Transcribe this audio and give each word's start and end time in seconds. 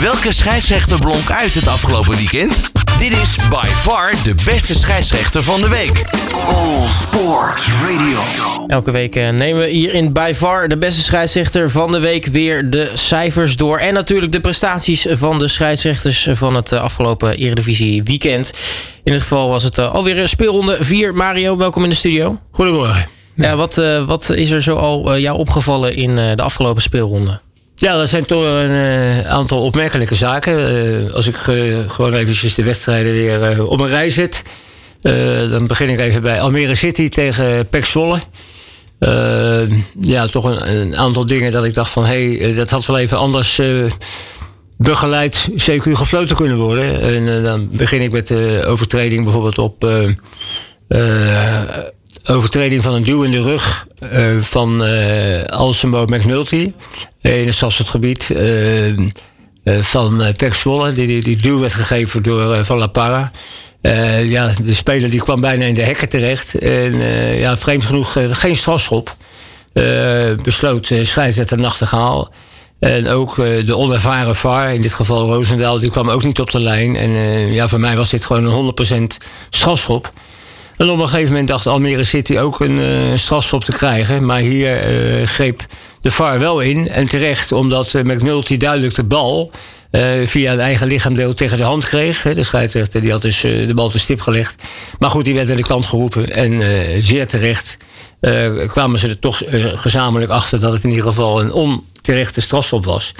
Welke 0.00 0.34
scheidsrechter 0.34 0.98
blonk 0.98 1.30
uit 1.30 1.54
het 1.54 1.68
afgelopen 1.68 2.16
weekend? 2.16 2.72
Dit 2.98 3.12
is 3.12 3.36
by 3.48 3.66
far 3.66 4.12
de 4.24 4.34
beste 4.44 4.74
scheidsrechter 4.74 5.42
van 5.42 5.60
de 5.60 5.68
week. 5.68 6.04
All 6.46 6.86
Sports 6.88 7.68
Radio. 7.82 8.18
Elke 8.66 8.90
week 8.90 9.16
eh, 9.16 9.28
nemen 9.28 9.62
we 9.62 9.68
hier 9.68 9.94
in 9.94 10.12
By 10.12 10.32
Far 10.34 10.68
de 10.68 10.78
beste 10.78 11.02
scheidsrechter 11.02 11.70
van 11.70 11.90
de 11.90 11.98
week 11.98 12.26
weer 12.26 12.70
de 12.70 12.90
cijfers 12.94 13.56
door. 13.56 13.78
En 13.78 13.94
natuurlijk 13.94 14.32
de 14.32 14.40
prestaties 14.40 15.06
van 15.10 15.38
de 15.38 15.48
scheidsrechters 15.48 16.28
van 16.32 16.54
het 16.54 16.72
eh, 16.72 16.80
afgelopen 16.80 17.36
Eredivisie 17.36 18.02
weekend. 18.02 18.52
In 19.04 19.12
dit 19.12 19.22
geval 19.22 19.48
was 19.48 19.62
het 19.62 19.78
eh, 19.78 19.94
alweer 19.94 20.18
een 20.18 20.28
speelronde 20.28 20.76
4. 20.80 21.14
Mario, 21.14 21.56
welkom 21.56 21.82
in 21.82 21.88
de 21.88 21.94
studio. 21.94 22.40
Goedemorgen. 22.50 23.06
Ja, 23.40 23.56
wat, 23.56 23.78
eh, 23.78 24.06
wat 24.06 24.30
is 24.30 24.50
er 24.50 24.62
zo 24.62 24.76
al 24.76 25.18
jou 25.18 25.38
opgevallen 25.38 25.96
in 25.96 26.18
eh, 26.18 26.34
de 26.34 26.42
afgelopen 26.42 26.82
speelronde? 26.82 27.40
Ja, 27.80 27.96
dat 27.96 28.08
zijn 28.08 28.26
toch 28.26 28.42
een 28.44 28.70
eh, 28.70 29.26
aantal 29.26 29.62
opmerkelijke 29.62 30.14
zaken. 30.14 30.66
Eh, 31.06 31.12
als 31.14 31.26
ik 31.26 31.36
eh, 31.36 31.78
gewoon 31.86 32.14
eventjes 32.14 32.54
de 32.54 32.62
wedstrijden 32.62 33.12
weer 33.12 33.66
op 33.66 33.80
een 33.80 33.88
rij 33.88 34.10
zet. 34.10 34.42
dan 35.50 35.66
begin 35.66 35.88
ik 35.88 36.00
even 36.00 36.22
bij 36.22 36.40
Almere 36.40 36.74
City 36.74 37.08
tegen 37.08 37.68
Pek 37.68 37.84
Zwolle. 37.84 38.20
Ja, 40.00 40.26
toch 40.26 40.44
een, 40.44 40.96
aantal 40.96 41.26
dingen 41.26 41.52
dat 41.52 41.64
ik 41.64 41.74
dacht 41.74 41.90
van... 41.90 42.04
hé, 42.04 42.36
hey, 42.36 42.54
dat 42.54 42.70
had 42.70 42.86
wel 42.86 42.98
even 42.98 43.18
anders 43.18 43.60
begeleid, 44.76 45.48
CQ 45.50 45.82
gefloten 45.92 46.36
kunnen 46.36 46.58
worden. 46.58 47.00
En 47.00 47.42
dan 47.42 47.68
begin 47.72 48.00
ik 48.00 48.12
met 48.12 48.26
de 48.26 48.62
overtreding 48.66 49.24
bijvoorbeeld 49.24 49.58
op... 49.58 49.86
overtreding 52.24 52.82
van 52.82 52.94
een 52.94 53.04
duw 53.04 53.22
in 53.22 53.30
de 53.30 53.42
rug 53.42 53.86
van 54.40 54.84
eh 54.84 55.42
Alsemo 55.42 56.04
McNulty 56.04 56.72
in 57.20 57.46
het 57.46 57.54
strafschopgebied 57.54 58.30
eh, 58.30 58.88
eh, 58.88 58.98
van 59.64 60.20
uh, 60.20 60.28
Pek 60.36 60.54
Zwolle. 60.54 60.92
Die, 60.92 61.06
die, 61.06 61.22
die 61.22 61.36
duw 61.36 61.60
werd 61.60 61.74
gegeven 61.74 62.22
door 62.22 62.54
eh, 62.54 62.64
Van 62.64 62.78
La 62.78 62.86
Parra. 62.86 63.30
Eh, 63.82 64.30
ja, 64.30 64.50
de 64.62 64.74
speler 64.74 65.10
die 65.10 65.22
kwam 65.22 65.40
bijna 65.40 65.64
in 65.64 65.74
de 65.74 65.82
hekken 65.82 66.08
terecht. 66.08 66.54
En 66.54 67.00
eh, 67.00 67.40
ja, 67.40 67.56
vreemd 67.56 67.84
genoeg 67.84 68.16
eh, 68.16 68.24
geen 68.30 68.56
strafschop. 68.56 69.16
Eh, 69.72 70.34
besloot 70.42 70.90
uh, 70.90 71.04
scheidsrechter 71.04 71.58
Nachtegaal. 71.58 72.32
En 72.80 73.08
ook 73.08 73.38
eh, 73.38 73.66
de 73.66 73.76
onervaren 73.76 74.36
VAR, 74.36 74.74
in 74.74 74.82
dit 74.82 74.94
geval 74.94 75.26
Roosendaal, 75.26 75.78
die 75.78 75.90
kwam 75.90 76.10
ook 76.10 76.24
niet 76.24 76.40
op 76.40 76.50
de 76.50 76.60
lijn. 76.60 76.96
En 76.96 77.10
eh, 77.10 77.54
ja, 77.54 77.68
voor 77.68 77.80
mij 77.80 77.96
was 77.96 78.10
dit 78.10 78.24
gewoon 78.24 78.44
een 78.44 78.74
100% 79.22 79.26
strafschop. 79.50 80.12
En 80.76 80.90
op 80.90 80.98
een 80.98 81.08
gegeven 81.08 81.30
moment 81.30 81.48
dacht 81.48 81.66
Almere 81.66 82.04
City 82.04 82.38
ook 82.38 82.60
een 82.60 82.78
eh, 82.78 83.16
strafschop 83.16 83.64
te 83.64 83.72
krijgen. 83.72 84.26
Maar 84.26 84.38
hier 84.38 84.76
eh, 84.76 85.26
greep 85.26 85.66
de 86.00 86.10
VAR 86.10 86.38
wel 86.38 86.60
in. 86.60 86.88
En 86.88 87.08
terecht, 87.08 87.52
omdat 87.52 87.92
McNulty 87.92 88.56
duidelijk 88.56 88.94
de 88.94 89.04
bal 89.04 89.52
eh, 89.90 90.26
via 90.26 90.52
een 90.52 90.60
eigen 90.60 90.86
lichaamdeel 90.86 91.34
tegen 91.34 91.56
de 91.56 91.62
hand 91.62 91.84
kreeg. 91.84 92.22
De 92.22 92.42
scheidsrechter 92.42 93.00
die 93.00 93.10
had 93.10 93.22
dus 93.22 93.44
eh, 93.44 93.66
de 93.66 93.74
bal 93.74 93.88
te 93.90 93.98
stip 93.98 94.20
gelegd. 94.20 94.62
Maar 94.98 95.10
goed, 95.10 95.24
die 95.24 95.34
werd 95.34 95.50
aan 95.50 95.56
de 95.56 95.62
kant 95.62 95.84
geroepen. 95.84 96.30
En 96.30 96.62
eh, 96.62 97.02
zeer 97.02 97.26
terecht 97.26 97.76
kwamen 98.66 98.98
ze 98.98 99.08
er 99.08 99.18
toch 99.18 99.42
gezamenlijk 99.74 100.30
achter... 100.30 100.60
dat 100.60 100.72
het 100.72 100.84
in 100.84 100.88
ieder 100.88 101.04
geval 101.04 101.40
een 101.40 101.52
onterechte 101.52 102.40
strafschop 102.40 102.84
was. 102.84 103.14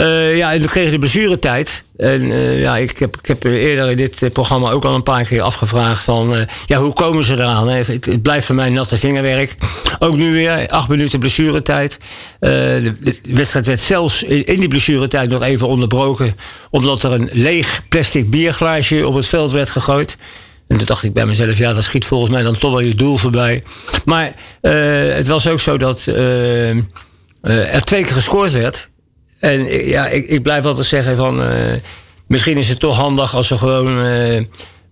Eh, 0.00 0.36
ja, 0.36 0.52
en 0.52 0.58
toen 0.58 0.68
kregen 0.68 0.92
de 0.92 0.98
blessuretijd. 0.98 1.84
En 1.96 2.30
eh, 2.30 2.60
ja, 2.60 2.76
ik 2.76 2.98
heb, 2.98 3.16
ik 3.16 3.26
heb 3.26 3.44
eerder 3.44 3.90
in 3.90 3.96
dit 3.96 4.22
eh, 4.22 4.30
programma 4.30 4.70
ook 4.70 4.84
al 4.84 4.94
een 4.94 5.02
paar 5.02 5.24
keer 5.24 5.42
afgevraagd 5.42 6.02
van... 6.02 6.46
ja, 6.66 6.78
hoe 6.78 6.92
komen 6.92 7.24
ze 7.24 7.34
eraan? 7.34 7.68
Het, 7.68 8.22
blijft 8.22 8.46
voor 8.46 8.54
mij 8.54 8.70
natte 8.70 8.98
vingerwerk. 8.98 9.56
Ook 9.98 10.16
nu 10.16 10.32
weer, 10.32 10.68
acht 10.68 10.88
minuten 10.88 11.18
blessuretijd. 11.18 11.98
De, 12.38 12.92
de 13.02 13.34
wedstrijd 13.34 13.66
werd 13.66 13.80
zelfs 13.80 14.22
in, 14.22 14.46
in 14.46 14.58
die 14.58 14.68
blessuretijd 14.68 15.30
nog 15.30 15.42
even 15.42 15.68
onderbroken... 15.68 16.36
omdat 16.70 17.02
er 17.02 17.12
een 17.12 17.28
leeg 17.32 17.82
plastic 17.88 18.30
bierglaasje 18.30 19.06
op 19.06 19.14
het 19.14 19.26
veld 19.26 19.52
werd 19.52 19.70
gegooid. 19.70 20.16
En 20.68 20.76
toen 20.76 20.86
dacht 20.86 21.04
ik 21.04 21.12
bij 21.12 21.26
mezelf, 21.26 21.58
ja, 21.58 21.72
dat 21.72 21.84
schiet 21.84 22.04
volgens 22.04 22.30
mij 22.30 22.42
dan 22.42 22.58
toch 22.58 22.70
wel 22.70 22.80
je 22.80 22.94
doel 22.94 23.16
voorbij. 23.16 23.62
Maar 24.04 24.34
het 24.60 25.26
was 25.26 25.48
ook 25.48 25.60
zo 25.60 25.76
dat 25.76 26.06
er 27.40 27.84
twee 27.84 28.02
keer 28.02 28.12
gescoord 28.12 28.52
werd... 28.52 28.89
En 29.40 29.86
ja, 29.86 30.06
ik, 30.06 30.26
ik 30.28 30.42
blijf 30.42 30.64
altijd 30.64 30.86
zeggen 30.86 31.16
van... 31.16 31.42
eh, 31.42 31.50
misschien 32.26 32.56
is 32.56 32.68
het 32.68 32.80
toch 32.80 32.96
handig 32.96 33.34
als 33.34 33.48
we 33.48 33.58
gewoon... 33.58 34.04
eh, 34.04 34.44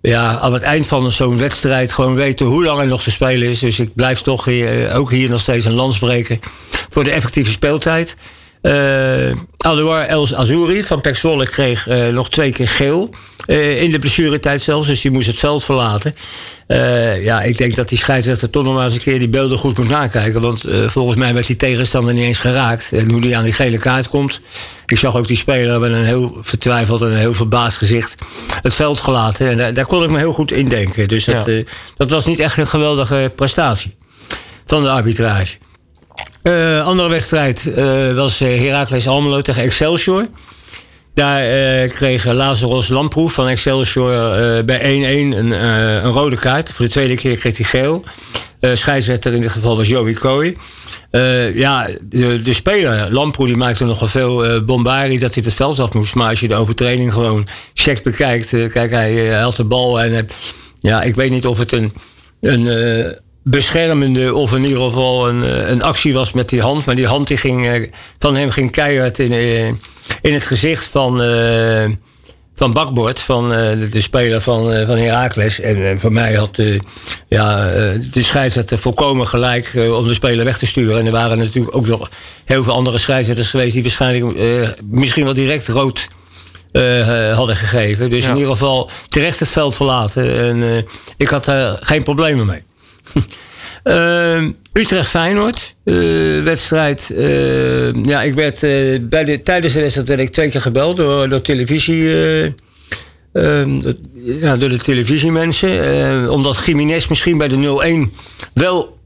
ja, 0.03 0.39
aan 0.39 0.53
het 0.53 0.63
eind 0.63 0.87
van 0.87 1.13
zo'n 1.13 1.39
wedstrijd 1.39 1.93
gewoon 1.93 2.15
weten 2.15 2.47
hoe 2.47 2.65
lang 2.65 2.81
er 2.81 2.87
nog 2.87 3.03
te 3.03 3.11
spelen 3.11 3.49
is. 3.49 3.59
Dus 3.59 3.81
ik 3.81 3.95
blijf 3.95 4.21
toch 4.21 4.49
eh, 4.49 4.97
ook 4.97 5.11
hier 5.11 5.31
nog 5.31 5.41
steeds 5.41 5.65
een 5.65 5.75
lans 5.75 5.99
breken 5.99 6.41
voor 6.91 7.05
de 7.05 7.11
effectieve 7.11 7.51
speeltijd. 7.51 8.17
Eh 8.61 9.31
Alouar 9.57 10.07
Els 10.07 10.35
Azouri 10.35 10.83
van 10.83 11.01
Pek 11.01 11.17
Zwolle 11.17 11.47
kreeg 11.47 11.87
nog 12.13 12.31
twee 12.31 12.53
keer 12.53 12.69
geel. 12.69 13.11
Eh, 13.49 13.83
in 13.83 13.91
de 13.91 13.99
blessuretijd 13.99 14.61
zelfs, 14.61 14.87
dus 14.87 15.01
die 15.01 15.11
moest 15.11 15.27
het 15.27 15.39
veld 15.39 15.65
verlaten. 15.65 16.15
Eh, 16.67 17.25
ja, 17.25 17.43
ik 17.43 17.59
denk 17.59 17.75
dat 17.77 17.89
die 17.89 17.99
scheidsrechter 17.99 18.51
toch 18.51 18.65
nog 18.65 18.75
maar 18.75 18.85
eens 18.85 18.95
een 18.95 19.01
keer 19.01 19.19
die 19.19 19.29
beelden 19.29 19.59
goed 19.59 19.79
moet 19.79 19.89
nakijken. 19.89 20.41
Want 20.41 20.65
eh, 20.65 20.79
volgens 20.79 21.17
mij 21.17 21.35
werd 21.35 21.47
die 21.47 21.57
tegenstander 21.57 22.15
niet 22.15 22.23
eens 22.23 22.39
geraakt. 22.39 22.93
En 22.93 23.11
hoe 23.11 23.21
die 23.21 23.37
aan 23.37 23.45
die 23.45 23.53
gele 23.53 23.79
kaart 23.79 24.09
komt. 24.09 24.41
Ik 24.87 24.99
zag 24.99 25.17
ook 25.17 25.27
die 25.27 25.37
speler 25.37 25.81
met 25.81 25.93
een 25.93 26.05
heel 26.05 26.37
vertwijfeld 26.41 27.01
en 27.01 27.07
een 27.07 27.17
heel 27.17 27.33
verbaasd 27.33 27.77
gezicht 27.79 28.15
het 28.63 28.75
veld 28.75 29.01
gelaten. 29.01 29.49
En 29.49 29.57
daar, 29.57 29.75
daar 29.75 29.87
kon 29.87 30.03
ik 30.03 30.11
me 30.11 30.19
heel 30.19 30.33
goed 30.33 30.53
in 30.53 30.69
denken. 30.69 31.09
Dus 31.09 31.25
dat, 31.25 31.45
Ja. 31.47 31.63
dat 31.97 32.11
was 32.11 32.27
niet 32.27 32.39
echt 32.39 32.59
een 32.59 32.67
geweldige 32.67 33.33
prestatie 33.35 33.97
van 34.67 34.83
de 34.83 34.91
arbitrage. 34.91 35.57
Andere 36.85 37.09
wedstrijd 37.09 37.71
was 38.15 38.39
Heracles 38.39 39.09
Almelo 39.09 39.41
tegen 39.41 39.63
Excelsior. 39.63 40.27
Daar 41.19 41.43
eh, 41.43 41.91
kreeg 41.91 42.25
Lazarus 42.25 42.89
Lamproef 42.89 43.33
van 43.33 43.49
Excelsior 43.49 44.13
eh, 44.13 44.65
bij 44.65 44.81
1-1 44.81 44.85
een, 45.37 45.53
eh, 45.53 45.95
een 45.95 46.13
rode 46.13 46.37
kaart. 46.37 46.73
Voor 46.73 46.85
de 46.85 46.91
tweede 46.91 47.17
keer 47.17 47.37
kreeg 47.37 47.57
hij 47.57 47.67
geel. 47.67 48.05
Eh 48.61 48.71
scheidsrechter 48.75 49.33
in 49.35 49.41
dit 49.41 49.51
geval 49.51 49.77
was 49.77 49.89
Joey 49.89 50.13
Kooi. 50.13 50.57
Eh, 51.11 51.57
ja, 51.57 51.89
de, 52.03 52.43
de 52.43 52.53
speler, 52.53 53.13
Lamproe, 53.13 53.47
die 53.47 53.57
maakte 53.57 53.85
nogal 53.85 54.09
veel 54.09 54.45
eh 54.45 54.63
bombardie 54.65 55.19
dat 55.19 55.35
hij 55.35 55.43
het 55.47 55.55
veld 55.55 55.79
af 55.79 55.93
moest. 55.93 56.15
Maar 56.15 56.29
als 56.29 56.41
je 56.41 56.49
de 56.49 56.55
overtreding 56.55 57.13
gewoon 57.13 57.47
checkt 57.75 58.03
bekijkt... 58.03 58.53
eh, 58.55 58.71
kijk, 58.71 58.91
hij 58.91 59.33
eh, 59.33 59.43
had 59.43 59.57
de 59.57 59.65
bal 59.65 60.01
en... 60.01 60.15
eh, 60.15 60.23
ja, 60.81 61.03
ik 61.03 61.15
weet 61.15 61.31
niet 61.31 61.47
of 61.47 61.59
het 61.59 61.73
een... 61.73 61.93
een 62.41 62.67
eh, 62.69 63.13
beschermende 63.51 64.35
of 64.35 64.55
in 64.55 64.65
ieder 64.65 64.83
geval 64.83 65.29
een, 65.29 65.45
eh, 65.45 65.69
een 65.69 65.83
actie 65.83 66.13
was 66.13 66.33
met 66.33 66.49
die 66.49 66.61
hand. 66.61 66.85
Maar 66.85 66.95
die 66.95 67.07
hand 67.07 67.27
die 67.27 67.37
ging, 67.37 67.67
eh, 67.67 67.91
van 68.19 68.37
hem 68.37 68.51
ging 68.51 68.71
keihard 68.71 69.19
in, 69.19 69.33
eh, 69.33 69.67
in 70.23 70.33
het 70.35 70.47
gezicht 70.47 70.85
van, 70.85 71.23
van 72.55 72.73
Bakbord, 72.73 73.21
van 73.21 73.49
de, 73.49 74.01
speler 74.01 74.41
van, 74.41 74.73
eh, 74.73 74.87
van 74.87 74.97
Heracles. 74.97 75.61
En 75.61 76.01
voor 76.01 76.13
mij 76.13 76.35
had 76.35 76.63
ja, 77.29 77.69
de 78.13 78.23
scheidsrechter 78.23 78.79
volkomen 78.79 79.27
gelijk 79.27 79.73
om 79.75 80.07
de 80.07 80.15
speler 80.15 80.45
weg 80.45 80.59
te 80.59 80.67
sturen. 80.67 80.99
En 80.99 81.07
er 81.07 81.13
waren 81.13 81.39
natuurlijk 81.39 81.77
ook 81.77 81.87
nog 81.87 82.11
heel 82.45 82.63
veel 82.63 82.73
andere 82.73 82.99
scheidsrechters 82.99 83.51
geweest 83.51 83.75
die 83.75 83.83
waarschijnlijk 83.83 84.39
misschien 84.85 85.25
wel 85.25 85.35
direct 85.35 85.69
rood 85.69 86.09
hadden 87.35 87.57
gegeven. 87.57 88.11
Dus 88.11 88.25
Ja. 88.25 88.31
in 88.31 88.37
ieder 88.37 88.53
geval 88.53 88.91
terecht 89.09 89.41
het 89.41 89.49
veld 89.49 89.77
verlaten. 89.77 90.39
En 90.39 90.87
ik 91.17 91.29
had 91.29 91.45
daar 91.45 91.77
geen 91.81 92.03
problemen 92.03 92.47
mee. 92.47 92.63
Ehm, 93.83 94.53
Utrecht-Feyenoord. 94.73 95.75
eh, 95.85 95.95
wedstrijd. 96.43 97.11
eh, 97.11 97.93
ja, 97.93 98.23
ik 98.23 98.35
werd 98.35 98.63
eh, 98.63 98.95
tijdens 99.45 99.73
de 99.73 99.81
wedstrijd 99.81 100.09
werd 100.09 100.21
ik 100.21 100.33
twee 100.33 100.49
keer 100.51 100.61
gebeld 100.61 100.97
door, 100.97 101.29
door 101.29 101.41
televisie. 101.41 102.09
eh, 102.09 102.45
ehm, 103.33 103.81
ja, 104.25 104.57
door 104.57 104.69
de 104.69 104.79
televisiemensen. 104.79 106.31
omdat 106.31 106.63
Jiménez 106.67 107.09
misschien 107.09 107.39
bij 107.39 107.49
de 107.49 107.57
0-1 107.57 108.13
wel 108.55 108.97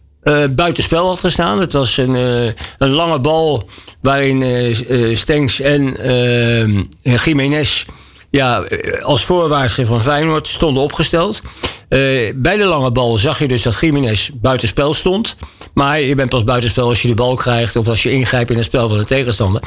buitenspel 0.50 1.06
had 1.06 1.18
gestaan. 1.18 1.60
Het 1.60 1.72
was 1.72 1.96
een, 1.96 2.14
een 2.78 2.90
lange 2.90 3.18
bal 3.18 3.68
waarin 4.00 4.74
Stenks 5.16 5.60
en 5.60 5.96
Jiménez 7.24 7.84
ja, 8.32 8.62
eh, 8.62 9.02
als 9.02 9.24
voorwaartse 9.24 9.86
van 9.86 10.02
Feyenoord 10.02 10.48
stonden 10.48 10.82
opgesteld. 10.82 11.42
Eh, 11.88 11.98
bij 12.34 12.56
de 12.56 12.64
lange 12.64 12.90
bal 12.90 13.18
zag 13.18 13.38
je 13.38 13.48
dus 13.48 13.62
dat 13.62 13.78
Jiménez 13.80 14.30
buitenspel 14.34 14.94
stond. 14.94 15.36
Maar 15.74 16.00
je 16.00 16.14
bent 16.14 16.30
pas 16.30 16.44
buitenspel 16.44 16.88
als 16.88 17.02
je 17.02 17.08
de 17.08 17.14
bal 17.14 17.34
krijgt... 17.34 17.76
of 17.76 17.88
als 17.88 18.02
je 18.02 18.10
ingrijpt 18.10 18.50
in 18.50 18.56
het 18.56 18.64
spel 18.64 18.88
van 18.88 18.98
de 18.98 19.04
tegenstander. 19.04 19.62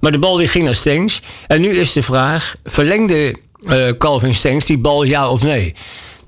Maar 0.00 0.12
de 0.12 0.18
bal 0.18 0.36
die 0.36 0.48
ging 0.48 0.64
naar 0.64 0.74
Stenks. 0.74 1.20
En 1.46 1.60
nu 1.60 1.68
is 1.68 1.92
de 1.92 2.02
vraag, 2.02 2.54
verlengde 2.64 3.34
eh, 3.66 3.88
Calvin 3.98 4.34
Stenks 4.34 4.66
die 4.66 4.78
bal 4.78 5.02
ja 5.02 5.30
of 5.30 5.42
nee? 5.42 5.74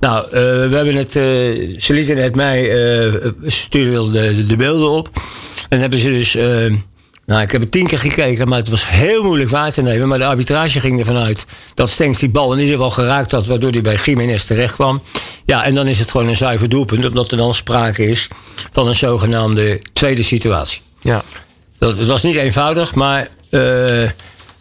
Nou, 0.00 0.26
we 0.30 0.76
hebben 0.76 0.94
het, 0.94 1.12
ze 1.82 1.92
lieten 1.92 2.16
het 2.16 2.34
mij, 2.34 2.70
stuurden 3.44 4.12
de, 4.12 4.46
de 4.46 4.56
beelden 4.56 4.90
op. 4.90 5.10
En 5.68 5.80
hebben 5.80 5.98
ze 5.98 6.08
dus, 6.08 6.36
nou 7.26 7.42
ik 7.42 7.52
heb 7.52 7.60
het 7.60 7.70
tien 7.70 7.86
keer 7.86 7.98
gekeken, 7.98 8.48
maar 8.48 8.58
het 8.58 8.68
was 8.68 8.88
heel 8.88 9.22
moeilijk 9.22 9.50
waar 9.50 9.72
te 9.72 9.82
nemen. 9.82 10.08
Maar 10.08 10.18
de 10.18 10.26
arbitrage 10.26 10.80
ging 10.80 10.98
ervan 10.98 11.16
uit 11.16 11.44
dat 11.74 11.90
Stenks 11.90 12.18
die 12.18 12.28
bal 12.28 12.52
in 12.52 12.58
ieder 12.58 12.74
geval 12.74 12.90
geraakt 12.90 13.30
had, 13.30 13.46
waardoor 13.46 13.70
hij 13.70 13.80
bij 13.80 13.98
Jiménez 14.04 14.44
terecht 14.44 14.74
kwam. 14.74 15.02
Ja, 15.44 15.64
en 15.64 15.74
dan 15.74 15.86
is 15.86 15.98
het 15.98 16.10
gewoon 16.10 16.28
een 16.28 16.36
zuiver 16.36 16.68
doelpunt, 16.68 17.04
omdat 17.04 17.30
er 17.30 17.36
dan 17.36 17.54
sprake 17.54 18.06
is 18.06 18.28
van 18.72 18.88
een 18.88 18.94
zogenaamde 18.94 19.80
tweede 19.92 20.22
situatie. 20.22 20.80
Ja. 21.00 21.22
Dat, 21.78 21.98
het 21.98 22.06
was 22.06 22.22
niet 22.22 22.34
eenvoudig, 22.34 22.94
maar 22.94 23.28
eh, 23.50 24.08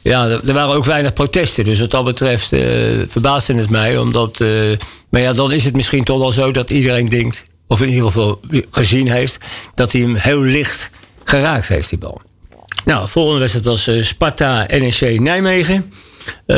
ja, 0.02 0.28
er, 0.28 0.54
waren 0.54 0.76
ook 0.76 0.86
weinig 0.86 1.14
protesten. 1.14 1.64
Dus 1.64 1.80
wat 1.80 1.92
dat 1.92 2.06
betreft 2.06 2.54
eh, 2.54 2.62
verbaasde 3.08 3.54
het 3.54 3.70
mij. 3.70 3.98
Omdat, 3.98 4.42
eh, 4.42 4.78
maar 5.10 5.22
ja, 5.22 5.34
dan 5.34 5.52
is 5.52 5.66
het 5.66 5.76
misschien 5.76 6.04
toch 6.04 6.20
wel 6.20 6.32
zo 6.32 6.52
dat 6.52 6.72
iedereen 6.72 7.10
denkt, 7.10 7.44
of 7.68 7.82
in 7.82 7.90
ieder 7.90 8.04
geval 8.04 8.40
gezien 8.70 9.12
heeft, 9.12 9.38
dat 9.76 9.92
hij 9.92 10.02
hem 10.02 10.16
heel 10.16 10.42
licht 10.42 10.90
geraakt 11.24 11.68
heeft, 11.68 11.90
die 11.90 12.00
bal. 12.00 12.22
Nou, 12.86 13.02
de 13.02 13.08
volgende 13.08 13.40
wedstrijd 13.40 13.66
was 13.66 13.88
eh, 13.88 14.04
Sparta 14.04 14.66
NEC 14.68 15.20
Nijmegen. 15.20 15.92
Eh, 16.46 16.58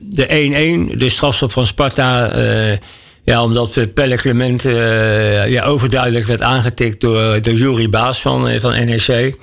de 0.00 0.88
1-1, 0.92 0.96
de 0.98 1.08
strafstop 1.08 1.52
van 1.52 1.66
Sparta. 1.66 2.30
eh, 2.30 2.76
ja, 3.24 3.42
omdat 3.42 3.94
Pelle 3.94 4.16
Clement 4.16 4.62
ja, 5.46 5.64
overduidelijk 5.64 6.26
werd 6.26 6.42
aangetikt 6.42 7.00
door, 7.00 7.42
door 7.42 7.54
Jury 7.54 7.88
Baas 7.88 8.20
van, 8.20 8.60
van 8.60 8.86
NEC. 8.86 9.34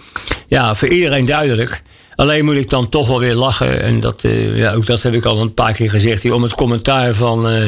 Ja, 0.47 0.75
voor 0.75 0.87
iedereen 0.87 1.25
duidelijk. 1.25 1.81
Alleen 2.17 2.45
moet 2.45 2.55
ik 2.55 2.69
dan 2.69 2.89
toch 2.89 3.07
wel 3.07 3.19
weer 3.19 3.35
lachen. 3.35 3.81
En 3.81 3.99
dat, 3.99 4.23
eh, 4.23 4.57
ja, 4.57 4.73
ook 4.73 4.85
dat 4.85 5.03
heb 5.03 5.13
ik 5.13 5.25
al 5.25 5.41
een 5.41 5.53
paar 5.53 5.73
keer 5.73 5.89
gezegd. 5.89 6.23
Hier, 6.23 6.33
om 6.33 6.43
het 6.43 6.53
commentaar 6.53 7.13
van, 7.13 7.49
eh, 7.49 7.65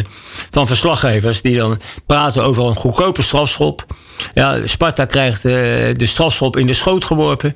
van 0.51 0.68
verslaggevers. 0.68 1.42
Die 1.42 1.57
dan 1.57 1.80
praten 2.06 2.44
over 2.44 2.66
een 2.66 2.75
goedkope 2.75 3.22
strafschop. 3.22 3.86
Ja, 4.34 4.68
Sparta 4.68 5.06
krijgt 5.06 5.46
eh, 5.46 5.54
de 5.96 6.06
strafschop 6.06 6.57
in 6.57 6.68
de 6.68 6.74
schoot 6.74 7.06
geworpen. 7.06 7.56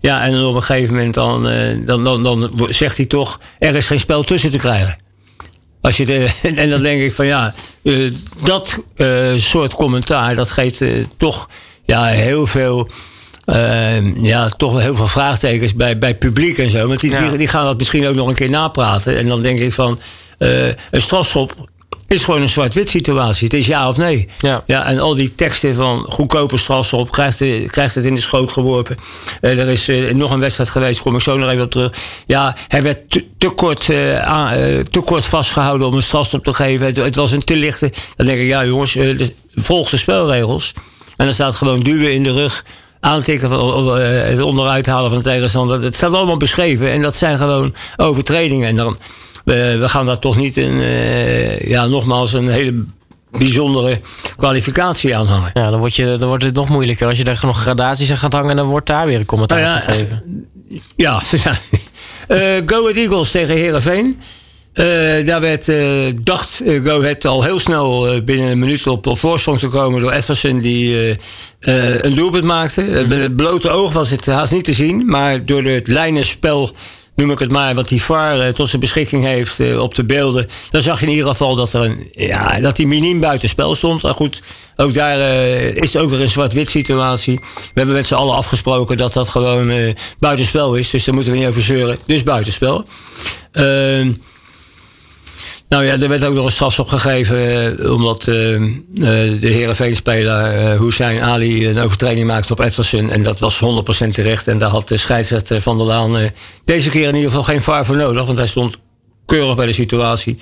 Ja, 0.00 0.22
en 0.24 0.32
dan 0.32 0.44
op 0.44 0.54
een 0.54 0.62
gegeven 0.62 0.94
moment 0.94 1.14
dan, 1.14 1.42
dan, 1.86 2.04
dan, 2.04 2.22
dan 2.22 2.50
zegt 2.68 2.96
hij 2.96 3.06
toch... 3.06 3.40
er 3.58 3.74
is 3.74 3.86
geen 3.86 4.00
spel 4.00 4.22
tussen 4.22 4.50
te 4.50 4.58
krijgen. 4.58 4.96
Als 5.80 5.96
je 5.96 6.06
de, 6.06 6.30
en 6.56 6.70
dan 6.70 6.82
denk 6.82 7.00
ik 7.00 7.12
van 7.12 7.26
ja, 7.26 7.54
dat 8.44 8.82
soort 9.36 9.74
commentaar, 9.74 10.34
dat 10.34 10.50
geeft 10.50 10.84
toch 11.16 11.48
ja, 11.84 12.04
heel 12.04 12.46
veel. 12.46 12.88
Eh, 13.44 14.14
ja, 14.22 14.48
toch 14.48 14.72
wel 14.72 14.80
heel 14.80 14.94
veel 14.94 15.06
vraagtekens 15.06 15.74
bij, 15.74 15.98
bij 15.98 16.14
publiek 16.14 16.58
en 16.58 16.70
zo. 16.70 16.86
Want 16.88 17.00
die, 17.00 17.10
Ja. 17.10 17.28
die, 17.28 17.38
die 17.38 17.46
gaan 17.46 17.64
dat 17.64 17.78
misschien 17.78 18.06
ook 18.06 18.14
nog 18.14 18.28
een 18.28 18.34
keer 18.34 18.50
napraten. 18.50 19.18
En 19.18 19.28
dan 19.28 19.42
denk 19.42 19.58
ik 19.58 19.72
van, 19.72 20.00
eh, 20.38 20.66
een 20.68 21.00
strafschop 21.00 21.70
is 22.08 22.24
gewoon 22.24 22.42
een 22.42 22.48
zwart-wit 22.48 22.88
situatie. 22.90 23.44
Het 23.44 23.54
is 23.56 23.66
ja 23.66 23.88
of 23.88 23.96
nee. 23.96 24.28
Ja. 24.40 24.62
Ja, 24.66 24.86
en 24.86 24.98
al 24.98 25.14
die 25.14 25.34
teksten 25.34 25.74
van 25.74 26.04
goedkope 26.08 26.56
strafschop, 26.56 27.10
krijgt, 27.10 27.38
de- 27.38 27.66
krijgt 27.70 27.94
het 27.94 28.04
in 28.04 28.14
de 28.14 28.20
schoot 28.20 28.52
geworpen. 28.52 28.96
Eh, 29.40 29.58
er 29.58 29.68
is 29.68 29.88
eh, 29.88 30.14
nog 30.14 30.30
een 30.30 30.40
wedstrijd 30.40 30.70
geweest, 30.70 31.02
kom 31.02 31.14
ik 31.14 31.20
zo 31.20 31.36
nog 31.38 31.50
even 31.50 31.64
op 31.64 31.70
terug. 31.70 31.92
Ja, 32.26 32.56
hij 32.68 32.82
werd 32.82 33.10
te, 33.10 33.24
te 33.38 33.48
kort, 33.48 33.90
aan- 34.20 34.82
te 34.90 35.00
kort 35.00 35.24
vastgehouden 35.24 35.86
om 35.86 35.94
een 35.94 36.02
strafstop 36.02 36.44
te 36.44 36.52
geven. 36.52 36.86
Het, 36.86 36.96
het 36.96 37.16
was 37.16 37.30
een 37.32 37.44
te 37.44 37.56
lichte. 37.56 37.92
Dan 38.16 38.26
denk 38.26 38.38
ik, 38.38 38.46
ja 38.46 38.64
jongens, 38.64 38.92
dus 38.92 39.30
volg 39.54 39.88
de 39.90 39.96
spelregels. 39.96 40.72
En 41.16 41.24
dan 41.24 41.34
staat 41.34 41.54
gewoon 41.54 41.80
duwen 41.80 42.12
in 42.12 42.22
de 42.22 42.32
rug. 42.32 42.64
Aantikken 43.04 43.48
van 43.48 43.98
eh, 43.98 44.22
het 44.28 44.40
onderuit 44.40 44.86
halen 44.86 45.10
van 45.10 45.18
de 45.18 45.24
tegenstander. 45.24 45.82
Het 45.82 45.94
staat 45.94 46.12
allemaal 46.12 46.36
beschreven. 46.36 46.90
En 46.90 47.02
dat 47.02 47.16
zijn 47.16 47.38
gewoon 47.38 47.74
overtredingen. 47.96 48.68
En 48.68 48.76
dan, 48.76 48.96
we, 49.44 49.76
we 49.78 49.88
gaan 49.88 50.06
daar 50.06 50.18
toch 50.18 50.36
niet 50.36 50.56
een, 50.56 50.80
eh, 50.80 51.60
ja, 51.60 51.86
nogmaals 51.86 52.32
een 52.32 52.48
hele 52.48 52.84
bijzondere 53.30 54.00
kwalificatie 54.36 55.16
aan 55.16 55.26
hangen. 55.26 55.50
Ja, 55.54 55.70
dan, 55.70 55.78
word 55.78 55.94
je, 55.96 56.16
dan 56.18 56.28
wordt 56.28 56.44
het 56.44 56.54
nog 56.54 56.68
moeilijker. 56.68 57.06
Als 57.08 57.18
je 57.18 57.24
daar 57.24 57.40
nog 57.42 57.60
gradaties 57.60 58.10
aan 58.10 58.16
gaat 58.16 58.32
hangen, 58.32 58.56
dan 58.56 58.66
wordt 58.66 58.86
daar 58.86 59.06
weer 59.06 59.18
een 59.18 59.26
commentaar 59.26 59.60
Nou 59.60 59.74
ja, 59.74 59.80
gegeven. 59.80 60.46
Ja, 60.96 61.22
ja. 61.30 61.54
Eh, 62.28 62.38
Go 62.66 62.80
Ahead 62.80 62.96
Eagles 62.96 63.30
tegen 63.30 63.54
Herenveen. 63.54 64.20
Daar 65.24 65.40
werd, 65.40 65.68
eh, 65.68 65.78
dacht 66.22 66.60
eh, 66.60 66.84
Go 66.84 67.00
Ahead 67.00 67.24
al 67.24 67.42
heel 67.42 67.58
snel 67.58 68.08
eh, 68.08 68.22
binnen 68.22 68.50
een 68.50 68.58
minuut 68.58 68.86
op, 68.86 69.06
op 69.06 69.18
voorsprong 69.18 69.58
te 69.58 69.68
komen 69.68 70.00
door 70.00 70.12
Edversen 70.12 70.60
die 70.60 70.96
eh, 70.96 71.10
eh, 71.90 72.02
een 72.02 72.14
doelpunt 72.14 72.44
maakte. 72.44 72.82
Eh, 72.82 73.06
Met 73.06 73.20
het 73.20 73.36
blote 73.36 73.70
oog 73.70 73.92
was 73.92 74.10
het 74.10 74.26
haast 74.26 74.52
niet 74.52 74.64
te 74.64 74.72
zien, 74.72 75.06
maar 75.06 75.44
door 75.46 75.62
het 75.62 75.88
lijnenspel, 75.88 76.70
noem 77.14 77.30
ik 77.30 77.38
het 77.38 77.50
maar, 77.50 77.74
wat 77.74 77.88
die 77.88 78.02
VAR 78.02 78.40
eh, 78.40 78.52
tot 78.52 78.68
zijn 78.68 78.80
beschikking 78.80 79.24
heeft 79.24 79.60
eh, 79.60 79.78
op 79.78 79.94
de 79.94 80.04
beelden, 80.04 80.48
dan 80.70 80.82
zag 80.82 81.00
je 81.00 81.06
in 81.06 81.12
ieder 81.12 81.28
geval 81.28 81.54
dat 81.54 81.72
er 81.72 81.80
een, 81.80 82.08
ja, 82.12 82.60
dat 82.60 82.76
die 82.76 82.86
miniem 82.86 83.20
buitenspel 83.20 83.74
stond. 83.74 84.02
Maar 84.02 84.14
goed, 84.14 84.42
ook 84.76 84.94
daar 84.94 85.18
eh, 85.20 85.74
is 85.74 85.92
het 85.92 86.02
ook 86.02 86.10
weer 86.10 86.20
een 86.20 86.28
zwart-wit 86.28 86.70
situatie. 86.70 87.34
We 87.54 87.70
hebben 87.74 87.94
met 87.94 88.06
z'n 88.06 88.14
allen 88.14 88.34
afgesproken 88.34 88.96
dat 88.96 89.12
dat 89.12 89.28
gewoon 89.28 89.70
eh, 89.70 89.94
buitenspel 90.18 90.74
is. 90.74 90.90
Dus 90.90 91.04
daar 91.04 91.14
moeten 91.14 91.32
we 91.32 91.38
niet 91.38 91.48
over 91.48 91.62
zeuren. 91.62 91.98
Dus 92.06 92.22
buitenspel. 92.22 92.84
Ehm, 93.52 94.12
nou 95.72 95.84
ja, 95.84 95.98
er 95.98 96.08
werd 96.08 96.24
ook 96.24 96.34
nog 96.34 96.44
een 96.44 96.52
strafschop 96.52 96.88
gegeven. 96.88 97.78
eh, 97.78 97.92
omdat 97.92 98.26
eh, 98.28 98.54
eh, 98.54 98.70
de 99.40 99.48
Heerenveen-speler 99.48 100.80
Hussein 100.80 101.22
Ali 101.22 101.68
een 101.68 101.78
overtreding 101.78 102.26
maakte 102.26 102.52
op 102.52 102.60
Edversen. 102.60 103.10
En 103.10 103.22
dat 103.22 103.38
was 103.38 103.60
100% 103.60 104.14
terecht. 104.14 104.48
En 104.48 104.58
daar 104.58 104.70
had 104.70 104.88
de 104.88 104.96
scheidsrechter 104.96 105.60
Van 105.60 105.76
der 105.76 105.86
Laan 105.86 106.30
deze 106.64 106.90
keer 106.90 107.08
in 107.08 107.14
ieder 107.14 107.30
geval 107.30 107.42
geen 107.42 107.60
VAR 107.60 107.84
voor 107.84 107.96
nodig. 107.96 108.26
Want 108.26 108.38
hij 108.38 108.46
stond 108.46 108.76
keurig 109.26 109.56
bij 109.56 109.66
de 109.66 109.72
situatie. 109.72 110.38